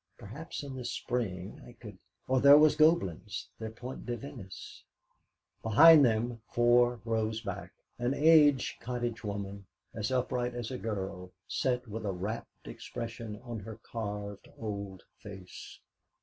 [0.17, 4.83] Perhaps in the spring I could Or there was Goblin's, their Point de Venise'
[5.61, 11.87] Behind them, four rows back, an aged cottage woman, as upright as a girl, sat
[11.87, 15.77] with a rapt expression on her carved old face.